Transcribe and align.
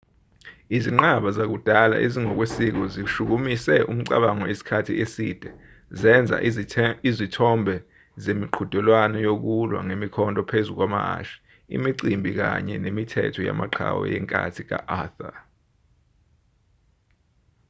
izinqaba 0.77 1.27
zakudala 1.37 1.95
ezingokwesiko 2.05 2.83
zishukumise 2.93 3.75
umcabango 3.91 4.45
isikhathi 4.53 4.93
eside 5.03 5.49
zenza 6.01 6.37
izithombe 7.09 7.75
zemiqhudelwano 8.23 9.17
yokulwa 9.27 9.79
ngemikhonto 9.87 10.41
phezu 10.49 10.71
kwamahhashi 10.77 11.37
imicimbi 11.75 12.31
kanye 12.39 12.75
nemithetho 12.83 13.41
yamaqhawe 13.47 14.03
yenkathi 14.13 14.61
ka-arthur 14.69 15.35